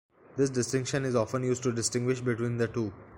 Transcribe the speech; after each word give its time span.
This 0.35 0.49
distinction 0.49 1.05
is 1.05 1.13
often 1.15 1.43
used 1.43 1.61
to 1.61 1.71
distinguish 1.71 2.21
between 2.21 2.57
the 2.57 2.67
two. 2.67 2.91